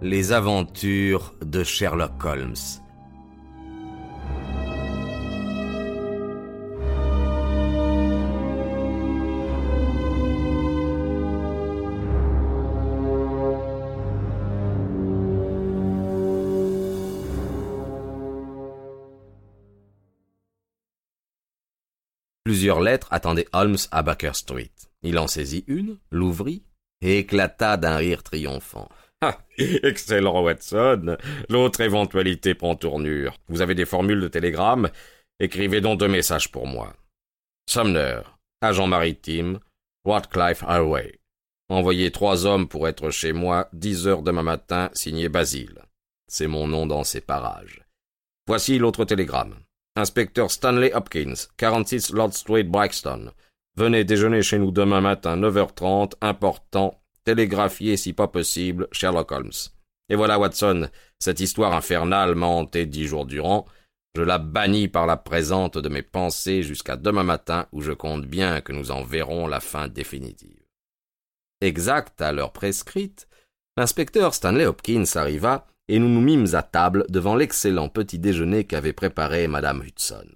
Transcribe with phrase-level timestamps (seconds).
[0.00, 2.54] Les aventures de Sherlock Holmes.
[22.44, 24.70] Plusieurs lettres attendaient Holmes à Baker Street.
[25.02, 26.62] Il en saisit une, l'ouvrit
[27.00, 28.88] et éclata d'un rire triomphant.
[29.58, 31.16] Excellent, Watson.
[31.48, 33.36] L'autre éventualité prend tournure.
[33.48, 34.90] Vous avez des formules de télégramme?
[35.40, 36.94] Écrivez donc deux messages pour moi.
[37.68, 38.20] Sumner,
[38.60, 39.58] agent maritime,
[40.04, 41.18] Watcliffe Highway.
[41.68, 45.82] Envoyez trois hommes pour être chez moi dix heures demain matin, signé Basile.
[46.26, 47.84] C'est mon nom dans ces parages.
[48.46, 49.56] Voici l'autre télégramme.
[49.96, 53.32] Inspecteur Stanley Hopkins, 46 Lord Street, Brixton.
[53.76, 59.52] Venez déjeuner chez nous demain matin, 9h30, important, télégraphié si pas possible, Sherlock Holmes.
[60.08, 63.66] Et voilà, Watson, cette histoire infernale m'a hanté dix jours durant.
[64.14, 68.24] Je la bannis par la présente de mes pensées jusqu'à demain matin où je compte
[68.24, 70.64] bien que nous en verrons la fin définitive.
[71.60, 73.28] Exact à l'heure prescrite,
[73.76, 78.94] l'inspecteur Stanley Hopkins arriva et nous nous mîmes à table devant l'excellent petit déjeuner qu'avait
[78.94, 80.28] préparé madame Hudson.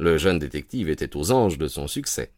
[0.00, 2.32] Le jeune détective était aux anges de son succès.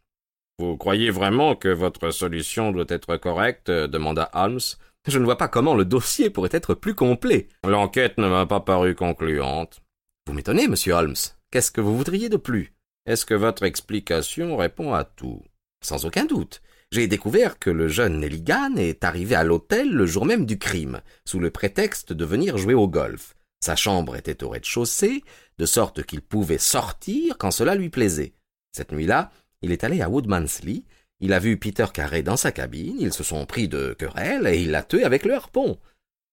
[0.60, 4.60] Vous croyez vraiment que votre solution doit être correcte demanda Holmes.
[5.08, 7.48] Je ne vois pas comment le dossier pourrait être plus complet.
[7.66, 9.80] L'enquête ne m'a pas paru concluante.
[10.26, 11.16] Vous m'étonnez, monsieur Holmes.
[11.50, 12.74] Qu'est-ce que vous voudriez de plus?
[13.06, 15.42] Est-ce que votre explication répond à tout?
[15.82, 16.60] Sans aucun doute.
[16.92, 21.00] J'ai découvert que le jeune Nelligan est arrivé à l'hôtel le jour même du crime,
[21.24, 23.34] sous le prétexte de venir jouer au golf.
[23.64, 25.24] Sa chambre était au rez-de-chaussée,
[25.56, 28.34] de sorte qu'il pouvait sortir quand cela lui plaisait.
[28.72, 29.30] Cette nuit-là,
[29.62, 30.84] il est allé à Woodmansley,
[31.20, 34.62] il a vu Peter Carré dans sa cabine, ils se sont pris de querelle et
[34.62, 35.78] il l'a tué avec le harpon.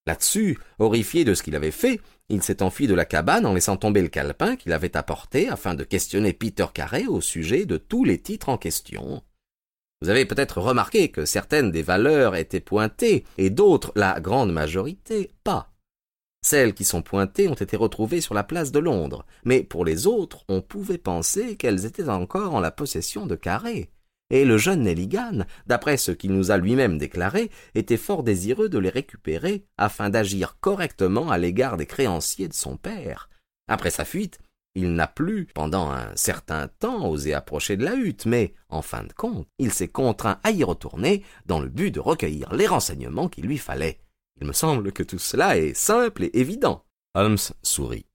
[0.06, 3.76] Là-dessus, horrifié de ce qu'il avait fait, il s'est enfui de la cabane en laissant
[3.76, 8.06] tomber le calepin qu'il avait apporté afin de questionner Peter Carré au sujet de tous
[8.06, 9.22] les titres en question.
[10.02, 15.32] Vous avez peut-être remarqué que certaines des valeurs étaient pointées et d'autres, la grande majorité,
[15.44, 15.74] pas.
[16.42, 20.08] Celles qui sont pointées ont été retrouvées sur la place de Londres, mais pour les
[20.08, 23.90] autres, on pouvait penser qu'elles étaient encore en la possession de Carré.
[24.30, 28.78] Et le jeune Nelligan, d'après ce qu'il nous a lui-même déclaré, était fort désireux de
[28.78, 33.30] les récupérer afin d'agir correctement à l'égard des créanciers de son père.
[33.70, 34.40] Après sa fuite,
[34.76, 39.04] il n'a plus, pendant un certain temps, osé approcher de la hutte, mais, en fin
[39.04, 43.28] de compte, il s'est contraint à y retourner dans le but de recueillir les renseignements
[43.28, 44.00] qu'il lui fallait.
[44.40, 46.84] Il me semble que tout cela est simple et évident.
[47.16, 48.06] Holmes sourit.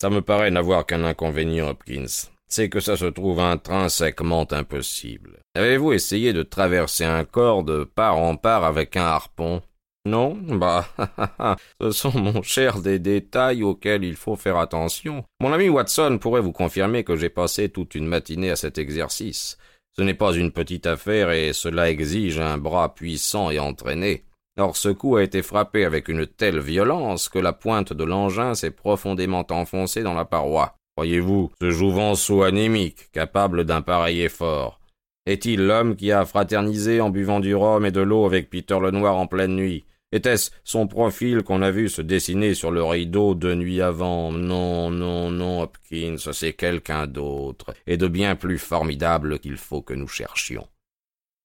[0.00, 5.40] Ça me paraît n'avoir qu'un inconvénient, Hopkins c'est que ça se trouve intrinsèquement impossible.
[5.56, 9.60] Avez-vous essayé de traverser un corps de part en part avec un harpon?
[10.06, 10.36] Non?
[10.40, 10.86] Bah,
[11.80, 15.24] ce sont, mon cher, des détails auxquels il faut faire attention.
[15.40, 19.58] Mon ami Watson pourrait vous confirmer que j'ai passé toute une matinée à cet exercice.
[19.96, 24.26] Ce n'est pas une petite affaire et cela exige un bras puissant et entraîné.
[24.60, 28.54] Or ce coup a été frappé avec une telle violence que la pointe de l'engin
[28.54, 30.76] s'est profondément enfoncée dans la paroi.
[30.96, 34.80] Croyez-vous, ce jouvenceau anémique, capable d'un pareil effort,
[35.26, 38.90] est-il l'homme qui a fraternisé en buvant du rhum et de l'eau avec Peter le
[38.90, 39.84] Noir en pleine nuit?
[40.12, 44.30] Était-ce son profil qu'on a vu se dessiner sur le rideau deux nuits avant?
[44.30, 49.94] Non, non, non, Hopkins, c'est quelqu'un d'autre, et de bien plus formidable qu'il faut que
[49.94, 50.68] nous cherchions.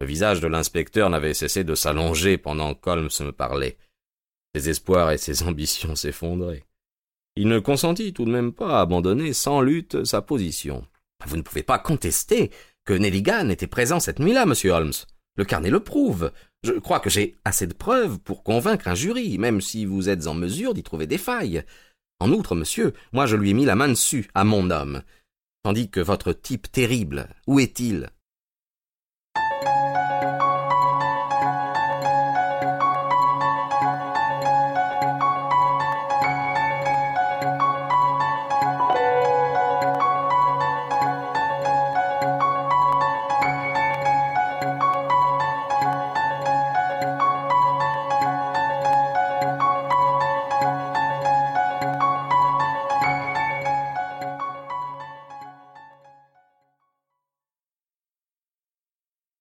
[0.02, 3.78] Le visage de l'inspecteur n'avait cessé de s'allonger pendant qu'Holmes me parlait.
[4.56, 6.66] Ses espoirs et ses ambitions s'effondraient.
[7.36, 10.86] Il ne consentit tout de même pas à abandonner sans lutte sa position.
[11.26, 12.52] Vous ne pouvez pas contester
[12.86, 14.94] que Nelligan était présent cette nuit-là, monsieur Holmes.
[15.36, 16.32] Le carnet le prouve.
[16.64, 20.28] Je crois que j'ai assez de preuves pour convaincre un jury, même si vous êtes
[20.28, 21.64] en mesure d'y trouver des failles.
[22.20, 25.04] En outre, monsieur, moi je lui ai mis la main dessus, à mon homme.
[25.64, 28.10] Tandis que votre type terrible, où est-il?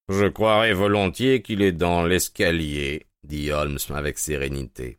[0.09, 4.99] Je croirais volontiers qu'il est dans l'escalier, dit Holmes avec sérénité.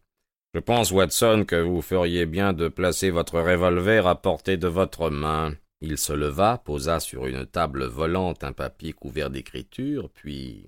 [0.53, 5.09] Je pense, Watson, que vous feriez bien de placer votre revolver à portée de votre
[5.09, 5.55] main.
[5.81, 10.67] Il se leva, posa sur une table volante un papier couvert d'écriture, puis.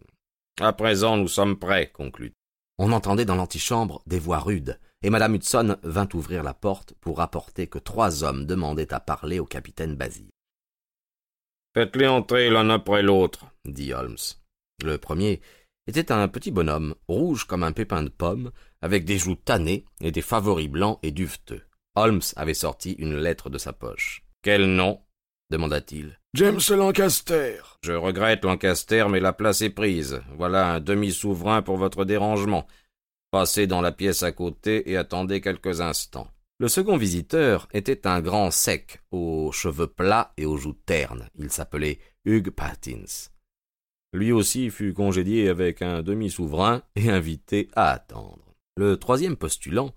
[0.59, 2.33] À présent, nous sommes prêts, conclut.
[2.79, 7.17] On entendait dans l'antichambre des voix rudes, et madame Hudson vint ouvrir la porte pour
[7.17, 10.30] rapporter que trois hommes demandaient à parler au capitaine Basile.
[11.73, 14.18] Faites-les entrer l'un après l'autre, dit Holmes.
[14.83, 15.41] Le premier
[15.88, 18.51] était un petit bonhomme, rouge comme un pépin de pomme,
[18.81, 21.62] avec des joues tannées et des favoris blancs et duveteux.
[21.95, 24.23] Holmes avait sorti une lettre de sa poche.
[24.41, 25.01] Quel nom?
[25.50, 26.18] demanda-t-il.
[26.33, 27.57] James Lancaster.
[27.83, 30.21] Je regrette, Lancaster, mais la place est prise.
[30.38, 32.67] Voilà un demi-souverain pour votre dérangement.
[33.31, 36.27] Passez dans la pièce à côté et attendez quelques instants.
[36.61, 41.27] Le second visiteur était un grand sec, aux cheveux plats et aux joues ternes.
[41.33, 43.31] Il s'appelait Hugh Pattins.
[44.13, 48.53] Lui aussi fut congédié avec un demi-souverain et invité à attendre.
[48.77, 49.95] Le troisième postulant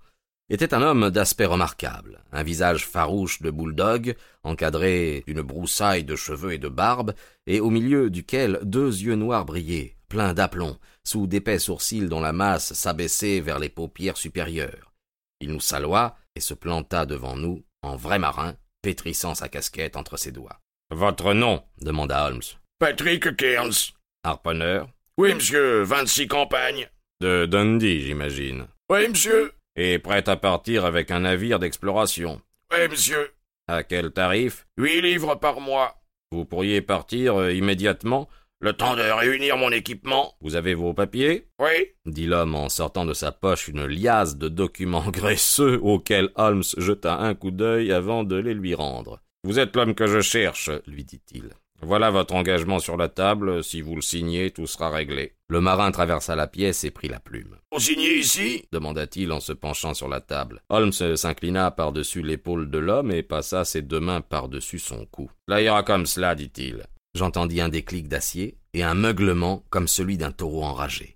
[0.49, 6.53] était un homme d'aspect remarquable, un visage farouche de bouledogue, encadré d'une broussaille de cheveux
[6.53, 7.13] et de barbe,
[7.45, 12.33] et au milieu duquel deux yeux noirs brillaient, pleins d'aplomb, sous d'épais sourcils dont la
[12.33, 14.93] masse s'abaissait vers les paupières supérieures.
[15.41, 20.17] Il nous salua et se planta devant nous, en vrai marin, pétrissant sa casquette entre
[20.17, 20.59] ses doigts.
[20.91, 21.63] Votre nom?
[21.81, 22.41] demanda Holmes.
[22.79, 23.93] Patrick Cairns.
[24.23, 24.89] Harponneur?
[25.17, 26.89] Oui, monsieur, vingt-six campagnes.
[27.21, 28.67] De Dundee, j'imagine.
[28.89, 29.53] Oui, monsieur.
[29.75, 32.41] Et prêt à partir avec un navire d'exploration.
[32.71, 33.31] Oui, monsieur.
[33.67, 34.67] À quel tarif?
[34.77, 35.95] Huit livres par mois.
[36.31, 38.27] Vous pourriez partir euh, immédiatement
[38.65, 40.33] Le temps de réunir mon équipement.
[40.41, 41.91] Vous avez vos papiers Oui.
[42.07, 47.19] dit l'homme en sortant de sa poche une liasse de documents graisseux auxquels Holmes jeta
[47.19, 49.19] un coup d'œil avant de les lui rendre.
[49.43, 51.51] Vous êtes l'homme que je cherche, lui dit-il.
[51.83, 53.63] Voilà votre engagement sur la table.
[53.63, 55.33] Si vous le signez, tout sera réglé.
[55.47, 57.57] Le marin traversa la pièce et prit la plume.
[57.71, 58.65] Vous signez ici?
[58.71, 60.63] demanda-t-il en se penchant sur la table.
[60.69, 65.29] Holmes s'inclina par-dessus l'épaule de l'homme et passa ses deux mains par-dessus son cou.
[65.47, 66.87] Là ira comme cela, dit-il.
[67.15, 71.14] J'entendis un déclic d'acier et un meuglement comme celui d'un taureau enragé.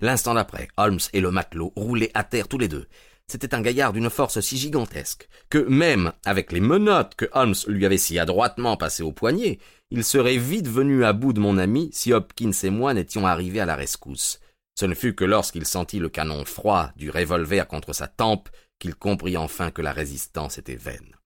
[0.00, 2.86] L'instant d'après, Holmes et le matelot roulaient à terre tous les deux.
[3.28, 7.84] C'était un gaillard d'une force si gigantesque que même avec les menottes que Holmes lui
[7.84, 9.58] avait si adroitement passées au poignet,
[9.90, 13.60] il serait vite venu à bout de mon ami si Hopkins et moi n'étions arrivés
[13.60, 14.38] à la rescousse.
[14.78, 18.48] Ce ne fut que lorsqu'il sentit le canon froid du revolver contre sa tempe
[18.78, 21.16] qu'il comprit enfin que la résistance était vaine.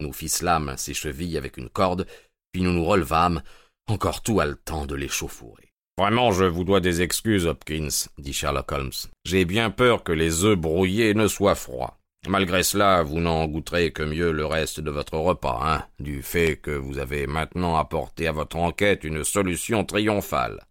[0.00, 2.06] Nous ficelâmes ses chevilles avec une corde,
[2.52, 3.42] puis nous nous relevâmes,
[3.86, 5.75] encore tout haletant de l'échauffourée.
[5.98, 7.88] Vraiment, je vous dois des excuses, Hopkins,
[8.18, 8.92] dit Sherlock Holmes.
[9.24, 11.98] J'ai bien peur que les œufs brouillés ne soient froids.
[12.28, 16.56] Malgré cela, vous n'en goûterez que mieux le reste de votre repas, hein, du fait
[16.56, 20.66] que vous avez maintenant apporté à votre enquête une solution triomphale.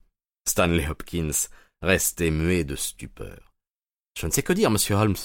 [0.48, 1.32] Stanley Hopkins
[1.82, 3.54] restait muet de stupeur.
[4.20, 5.16] Je ne sais que dire, monsieur Holmes,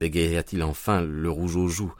[0.00, 1.94] bégaya-t-il enfin, le rouge aux joues?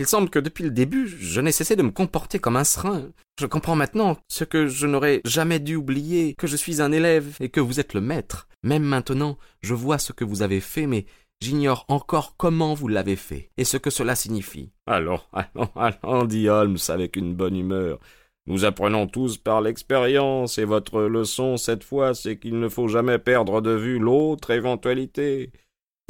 [0.00, 3.10] Il semble que depuis le début, je n'ai cessé de me comporter comme un serin.
[3.38, 7.36] Je comprends maintenant ce que je n'aurais jamais dû oublier, que je suis un élève
[7.38, 8.48] et que vous êtes le maître.
[8.62, 11.04] Même maintenant, je vois ce que vous avez fait, mais
[11.42, 14.72] j'ignore encore comment vous l'avez fait et ce que cela signifie.
[14.86, 17.98] Allons, allons, allons, dit Holmes avec une bonne humeur.
[18.46, 23.18] Nous apprenons tous par l'expérience, et votre leçon cette fois, c'est qu'il ne faut jamais
[23.18, 25.52] perdre de vue l'autre éventualité.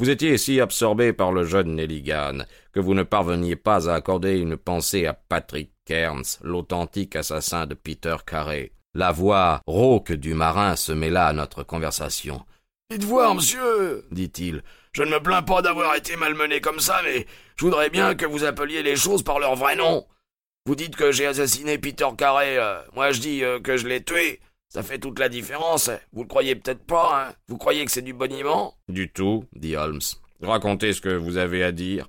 [0.01, 2.39] Vous étiez si absorbé par le jeune Nelligan
[2.73, 7.75] que vous ne parveniez pas à accorder une pensée à Patrick Cairns, l'authentique assassin de
[7.75, 8.71] Peter Carré.
[8.95, 12.43] La voix rauque du marin se mêla à notre conversation.
[12.89, 17.27] Dites voir, monsieur, dit-il, je ne me plains pas d'avoir été malmené comme ça, mais
[17.55, 20.07] je voudrais bien que vous appeliez les choses par leur vrai nom.
[20.65, 24.03] Vous dites que j'ai assassiné Peter Carré, euh, moi je dis euh, que je l'ai
[24.03, 24.39] tué.
[24.73, 25.89] Ça fait toute la différence.
[26.13, 28.73] Vous le croyez peut-être pas, hein Vous croyez que c'est du boniment?
[28.87, 29.99] Du tout, dit Holmes.
[30.41, 32.07] Racontez ce que vous avez à dire.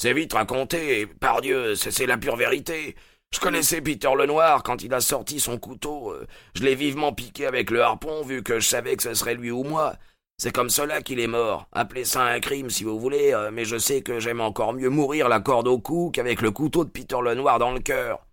[0.00, 2.96] C'est vite raconté, pardieu, c'est la pure vérité.
[3.34, 6.12] Je connaissais Peter Lenoir quand il a sorti son couteau.
[6.12, 9.34] Euh, je l'ai vivement piqué avec le harpon, vu que je savais que ce serait
[9.34, 9.96] lui ou moi.
[10.38, 11.66] C'est comme cela qu'il est mort.
[11.72, 14.88] Appelez ça un crime si vous voulez, euh, mais je sais que j'aime encore mieux
[14.88, 18.26] mourir la corde au cou qu'avec le couteau de Peter Lenoir dans le cœur.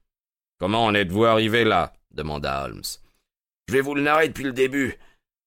[0.59, 1.91] Comment en êtes-vous arrivé là?
[2.11, 2.83] demanda Holmes.
[3.67, 4.95] Je vais vous le narrer depuis le début.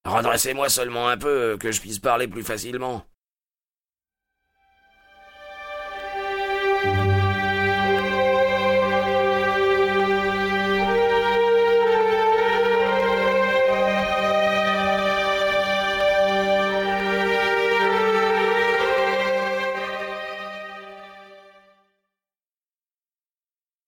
[0.05, 3.05] Redressez-moi seulement un peu, que je puisse parler plus facilement.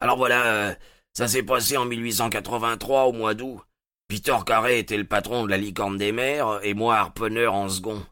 [0.03, 0.75] Alors voilà, euh,
[1.13, 3.61] ça s'est passé en 1883 au mois d'août.
[4.11, 8.05] Peter Carré était le patron de la licorne des mers et moi harponneur en second.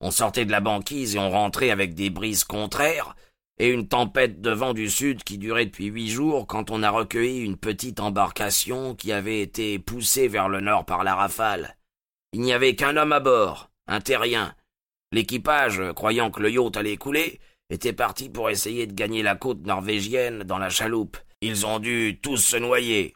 [0.00, 3.14] On sortait de la banquise et on rentrait avec des brises contraires
[3.60, 6.90] et une tempête de vent du sud qui durait depuis huit jours quand on a
[6.90, 11.76] recueilli une petite embarcation qui avait été poussée vers le nord par la rafale.
[12.32, 14.56] Il n'y avait qu'un homme à bord, un terrien.
[15.12, 17.38] L'équipage, croyant que le yacht allait couler,
[17.70, 21.16] était parti pour essayer de gagner la côte norvégienne dans la chaloupe.
[21.42, 23.14] Ils ont dû tous se noyer.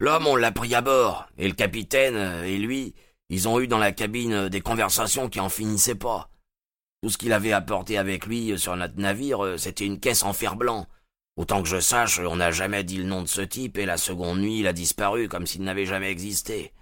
[0.00, 2.94] L'homme, on l'a pris à bord, et le capitaine et lui,
[3.28, 6.30] ils ont eu dans la cabine des conversations qui en finissaient pas.
[7.02, 10.56] Tout ce qu'il avait apporté avec lui sur notre navire, c'était une caisse en fer
[10.56, 10.86] blanc.
[11.36, 13.96] Autant que je sache, on n'a jamais dit le nom de ce type, et la
[13.96, 16.72] seconde nuit, il a disparu comme s'il n'avait jamais existé.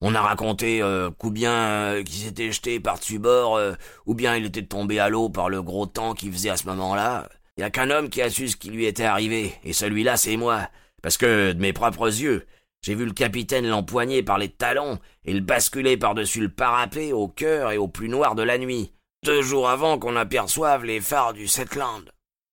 [0.00, 3.72] On a raconté euh, qu'ou bien euh, qu'il s'était jeté par-dessus bord, euh,
[4.06, 6.66] ou bien il était tombé à l'eau par le gros temps qu'il faisait à ce
[6.68, 7.28] moment-là.
[7.56, 10.16] Il y a qu'un homme qui a su ce qui lui était arrivé, et celui-là
[10.16, 10.68] c'est moi,
[11.02, 12.46] parce que de mes propres yeux,
[12.80, 17.26] j'ai vu le capitaine l'empoigner par les talons et le basculer par-dessus le parapet au
[17.26, 18.92] cœur et au plus noir de la nuit,
[19.24, 22.04] deux jours avant qu'on aperçoive les phares du Setland.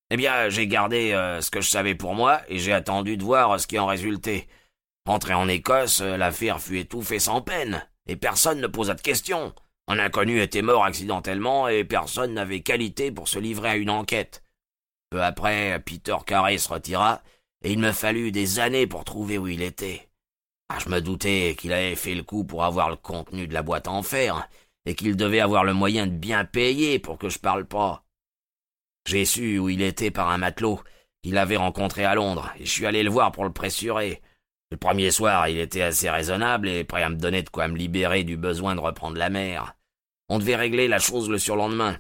[0.10, 1.12] Eh bien, j'ai gardé
[1.42, 4.48] ce que je savais pour moi et j'ai attendu de voir ce qui en résultait.
[5.06, 9.54] Rentré en Écosse, l'affaire fut étouffée sans peine, et personne ne posa de questions.
[9.88, 14.44] Un inconnu était mort accidentellement, et personne n'avait qualité pour se livrer à une enquête.
[15.12, 17.22] Peu après, Peter Carré se retira,
[17.64, 20.10] et il me fallut des années pour trouver où il était.
[20.70, 23.62] Ah, je me doutais qu'il avait fait le coup pour avoir le contenu de la
[23.62, 24.50] boîte en fer,
[24.88, 28.04] et qu'il devait avoir le moyen de bien payer pour que je parle pas.
[29.08, 30.80] J'ai su où il était par un matelot
[31.22, 34.24] qu'il avait rencontré à Londres, et je suis allé le voir pour le pressurer.
[34.72, 37.78] Le premier soir, il était assez raisonnable et prêt à me donner de quoi me
[37.78, 39.76] libérer du besoin de reprendre la mer.
[40.28, 42.00] On devait régler la chose le surlendemain.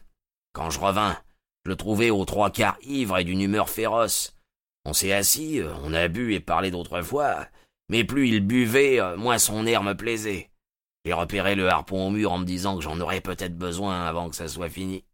[0.54, 1.18] Quand je revins,
[1.64, 4.36] je le trouvais aux trois quarts ivre et d'une humeur féroce.
[4.84, 7.48] On s'est assis, on a bu et parlé d'autrefois,
[7.90, 10.50] mais plus il buvait, moins son air me plaisait.
[11.06, 14.30] J'ai repéré le harpon au mur en me disant que j'en aurais peut-être besoin avant
[14.30, 15.06] que ça soit fini.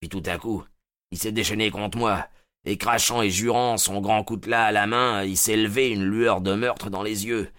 [0.00, 0.64] Puis tout à coup,
[1.12, 2.26] il s'est déchaîné contre moi,
[2.64, 6.40] et crachant et jurant, son grand coutelas à la main, il s'est levé une lueur
[6.40, 7.50] de meurtre dans les yeux.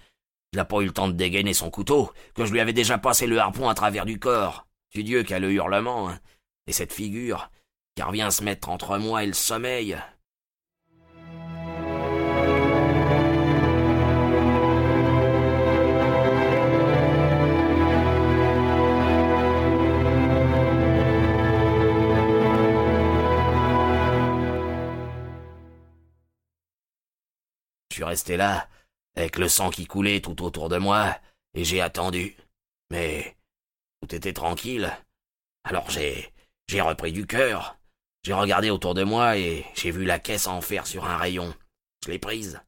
[0.53, 2.97] Il n'a pas eu le temps de dégainer son couteau, que je lui avais déjà
[2.97, 4.67] passé le harpon à travers du corps.
[4.89, 6.19] Tu Dieu qu'a le hurlement, hein.
[6.67, 7.49] Et cette figure,
[7.95, 9.97] qui revient se mettre entre moi et le sommeil,
[28.01, 28.67] suis resté là,
[29.15, 31.15] avec le sang qui coulait tout autour de moi,
[31.53, 32.35] et j'ai attendu.
[32.89, 33.37] Mais
[34.01, 34.91] tout était tranquille.
[35.63, 36.33] Alors j'ai
[36.67, 37.77] j'ai repris du cœur.
[38.23, 41.53] J'ai regardé autour de moi et j'ai vu la caisse en fer sur un rayon.
[42.03, 42.61] Je l'ai prise.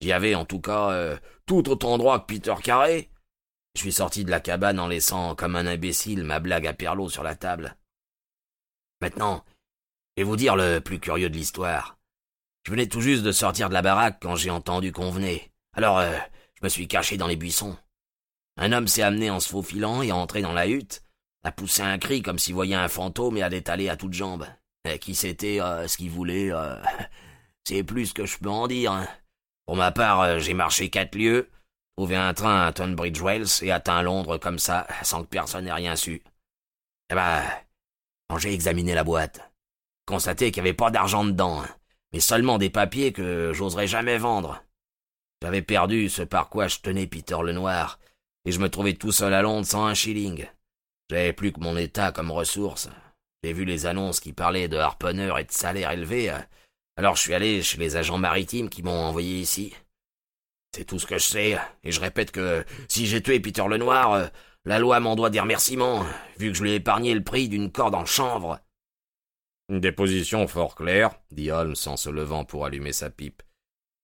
[0.00, 3.10] J'y avais en tout cas euh, tout autant droit que Peter Carré.
[3.74, 7.08] Je suis sorti de la cabane en laissant comme un imbécile ma blague à Perlot
[7.08, 7.76] sur la table.
[9.00, 9.44] Maintenant,
[10.16, 11.96] je vais vous dire le plus curieux de l'histoire.
[12.64, 15.50] Je venais tout juste de sortir de la baraque quand j'ai entendu qu'on venait.
[15.76, 16.16] Alors, euh,
[16.54, 17.76] je me suis caché dans les buissons.
[18.56, 21.02] Un homme s'est amené en se faufilant et entré dans la hutte,
[21.44, 24.46] a poussé un cri comme s'il voyait un fantôme et a détalé à toutes jambes.
[24.88, 26.76] Et qui c'était, euh, ce qu'il voulait, euh,
[27.64, 29.06] c'est plus que je peux en dire.
[29.66, 31.50] Pour ma part, j'ai marché quatre lieues,
[31.98, 35.72] trouvé un train à Tunbridge Wells et atteint Londres comme ça, sans que personne ait
[35.72, 36.22] rien su.
[37.10, 37.42] Eh ben,
[38.28, 39.52] quand j'ai examiné la boîte,
[40.06, 41.62] constaté qu'il n'y avait pas d'argent dedans.
[41.62, 41.68] Hein
[42.14, 44.62] mais seulement des papiers que j'oserais jamais vendre.
[45.42, 47.98] J'avais perdu ce par quoi je tenais Peter le Noir,
[48.44, 50.46] et je me trouvais tout seul à Londres sans un shilling.
[51.10, 52.88] J'avais plus que mon état comme ressource.
[53.42, 56.32] J'ai vu les annonces qui parlaient de harponneurs et de salaires élevés,
[56.96, 59.74] alors je suis allé chez les agents maritimes qui m'ont envoyé ici.
[60.72, 63.78] C'est tout ce que je sais, et je répète que si j'ai tué Peter le
[63.78, 64.30] Noir,
[64.64, 66.06] la loi m'en doit des remerciements,
[66.38, 68.60] vu que je lui ai épargné le prix d'une corde en chanvre.
[69.70, 73.42] Une déposition fort claire, dit Holmes en se levant pour allumer sa pipe.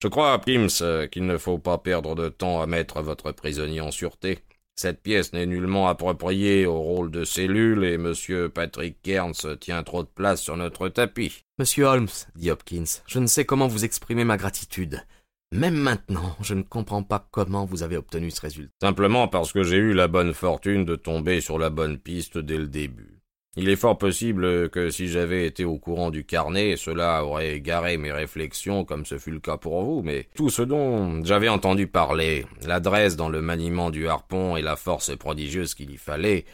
[0.03, 3.91] Je crois, Pims, qu'il ne faut pas perdre de temps à mettre votre prisonnier en
[3.91, 4.39] sûreté.
[4.75, 10.03] Cette pièce n'est nullement appropriée au rôle de cellule et Monsieur Patrick Cairns tient trop
[10.03, 11.45] de place sur notre tapis.
[11.59, 15.05] Monsieur Holmes, dit Hopkins, je ne sais comment vous exprimer ma gratitude.
[15.53, 18.73] Même maintenant, je ne comprends pas comment vous avez obtenu ce résultat.
[18.81, 22.57] Simplement parce que j'ai eu la bonne fortune de tomber sur la bonne piste dès
[22.57, 23.20] le début.
[23.57, 27.97] Il est fort possible que si j'avais été au courant du carnet, cela aurait égaré
[27.97, 31.89] mes réflexions comme ce fut le cas pour vous, mais tout ce dont j'avais entendu
[31.89, 36.45] parler, l'adresse dans le maniement du harpon et la force prodigieuse qu'il y fallait,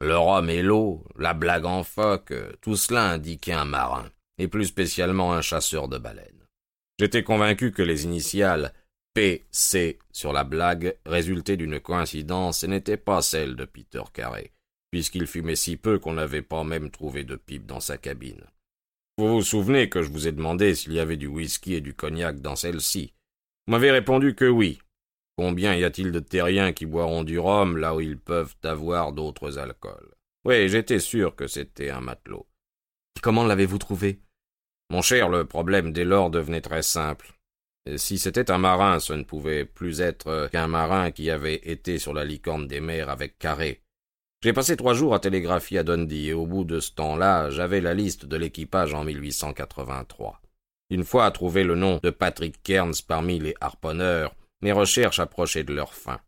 [0.00, 2.32] le rhum et l'eau, la blague en phoque,
[2.62, 4.06] tout cela indiquait un marin,
[4.38, 6.46] et plus spécialement un chasseur de baleines.
[6.98, 8.72] J'étais convaincu que les initiales
[9.12, 9.98] P.C.
[10.10, 14.52] sur la blague résultaient d'une coïncidence et n'étaient pas celles de Peter Carré
[14.90, 18.44] puisqu'il fumait si peu qu'on n'avait pas même trouvé de pipe dans sa cabine.
[19.18, 21.94] Vous vous souvenez que je vous ai demandé s'il y avait du whisky et du
[21.94, 23.14] cognac dans celle-ci.
[23.66, 24.78] Vous m'avez répondu que oui.
[25.38, 29.58] Combien y a-t-il de terriens qui boiront du rhum là où ils peuvent avoir d'autres
[29.58, 30.14] alcools?
[30.44, 32.46] Oui, j'étais sûr que c'était un matelot.
[33.22, 34.20] Comment l'avez-vous trouvé?
[34.90, 37.32] Mon cher, le problème dès lors devenait très simple.
[37.96, 42.14] Si c'était un marin, ce ne pouvait plus être qu'un marin qui avait été sur
[42.14, 43.82] la licorne des mers avec Carré.
[44.42, 47.80] J'ai passé trois jours à télégraphier à Dundee et au bout de ce temps-là, j'avais
[47.80, 50.40] la liste de l'équipage en 1883.
[50.90, 55.74] Une fois trouvé le nom de Patrick Cairns parmi les harponneurs, mes recherches approchaient de
[55.74, 56.20] leur fin.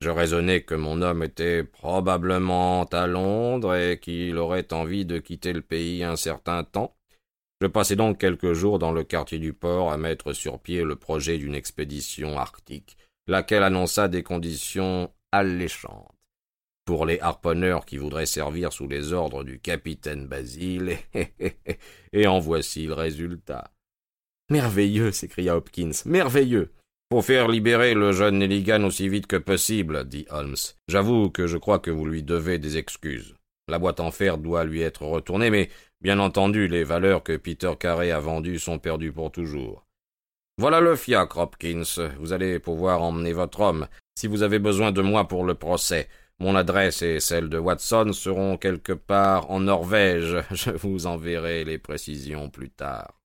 [0.00, 5.52] Je raisonnais que mon homme était probablement à Londres et qu'il aurait envie de quitter
[5.52, 6.94] le pays un certain temps.
[7.60, 10.94] Je passai donc quelques jours dans le quartier du port à mettre sur pied le
[10.94, 12.96] projet d'une expédition arctique,
[13.26, 16.17] laquelle annonça des conditions alléchantes
[16.88, 20.96] pour les harponneurs qui voudraient servir sous les ordres du capitaine Basile,
[22.14, 23.72] et en voici le résultat.
[24.48, 26.72] Merveilleux, s'écria Hopkins, merveilleux.
[27.12, 30.56] Faut faire libérer le jeune Nelligan aussi vite que possible, dit Holmes.
[30.88, 33.34] J'avoue que je crois que vous lui devez des excuses.
[33.68, 35.68] La boîte en fer doit lui être retournée, mais
[36.00, 39.84] bien entendu, les valeurs que Peter Carré a vendues sont perdues pour toujours.
[40.56, 42.08] Voilà le fiacre, Hopkins.
[42.18, 43.88] Vous allez pouvoir emmener votre homme.
[44.18, 46.08] Si vous avez besoin de moi pour le procès,
[46.40, 50.36] mon adresse et celle de Watson seront quelque part en Norvège.
[50.52, 53.17] Je vous enverrai les précisions plus tard.